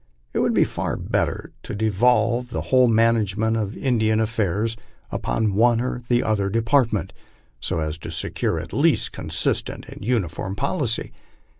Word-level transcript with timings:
It 0.33 0.39
would 0.39 0.55
be 0.55 0.63
far 0.63 0.97
better 0.97 1.51
to 1.61 1.75
devolve 1.75 2.49
the 2.49 2.71
whole 2.73 2.87
management 2.87 3.55
of 3.55 3.77
In 3.77 3.99
dian 3.99 4.19
affairs 4.19 4.75
upon 5.11 5.53
one 5.53 5.79
or 5.79 6.01
the 6.09 6.23
other 6.23 6.49
department, 6.49 7.13
so 7.59 7.77
as 7.77 7.99
to 7.99 8.09
secure 8.09 8.59
at 8.59 8.73
least 8.73 9.11
consistent 9.11 9.85
and 9.89 10.03
uniform 10.03 10.55
poli 10.55 10.87
cy. 10.87 11.11